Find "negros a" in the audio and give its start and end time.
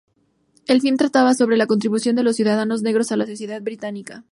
2.81-3.17